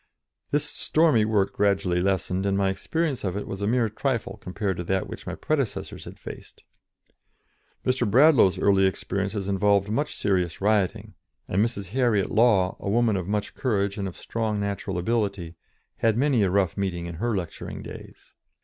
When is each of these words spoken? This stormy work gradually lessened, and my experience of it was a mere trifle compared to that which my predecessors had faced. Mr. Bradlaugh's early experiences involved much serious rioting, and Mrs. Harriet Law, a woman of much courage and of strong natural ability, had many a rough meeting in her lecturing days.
This 0.49 0.65
stormy 0.65 1.25
work 1.25 1.53
gradually 1.53 2.01
lessened, 2.01 2.43
and 2.47 2.57
my 2.57 2.71
experience 2.71 3.23
of 3.23 3.37
it 3.37 3.47
was 3.47 3.61
a 3.61 3.67
mere 3.67 3.87
trifle 3.87 4.37
compared 4.41 4.77
to 4.77 4.83
that 4.85 5.05
which 5.05 5.27
my 5.27 5.35
predecessors 5.35 6.05
had 6.05 6.17
faced. 6.17 6.63
Mr. 7.85 8.09
Bradlaugh's 8.09 8.57
early 8.57 8.87
experiences 8.87 9.47
involved 9.47 9.91
much 9.91 10.15
serious 10.15 10.59
rioting, 10.59 11.13
and 11.47 11.63
Mrs. 11.63 11.89
Harriet 11.89 12.31
Law, 12.31 12.77
a 12.79 12.89
woman 12.89 13.15
of 13.15 13.27
much 13.27 13.53
courage 13.53 13.95
and 13.99 14.07
of 14.07 14.17
strong 14.17 14.59
natural 14.59 14.97
ability, 14.97 15.53
had 15.97 16.17
many 16.17 16.41
a 16.41 16.49
rough 16.49 16.75
meeting 16.75 17.05
in 17.05 17.13
her 17.21 17.37
lecturing 17.37 17.83
days. 17.83 18.33